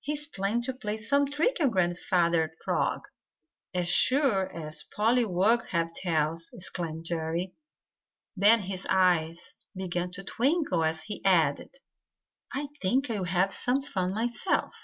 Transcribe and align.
He 0.00 0.12
is 0.12 0.26
planning 0.26 0.60
to 0.64 0.74
play 0.74 0.98
some 0.98 1.24
trick 1.24 1.56
on 1.58 1.70
Grandfather 1.70 2.54
Frog 2.62 3.08
as 3.72 3.88
sure 3.88 4.54
as 4.54 4.84
pollywogs 4.94 5.68
have 5.68 5.94
tails!" 5.94 6.50
exclaimed 6.52 7.06
Jerry. 7.06 7.54
Then 8.36 8.60
his 8.60 8.86
eyes 8.90 9.54
began 9.74 10.10
to 10.10 10.22
twinkle 10.22 10.84
as 10.84 11.00
he 11.04 11.24
added: 11.24 11.70
"I 12.52 12.68
think 12.82 13.08
I'll 13.08 13.24
have 13.24 13.54
some 13.54 13.80
fun 13.80 14.12
myself." 14.12 14.74